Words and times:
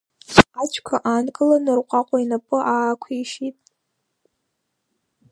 Ацәқәа 0.61 0.97
аанкыланы 1.09 1.71
рҟәаҟәа 1.79 2.17
инапы 2.23 2.57
аақәишьит. 2.73 3.57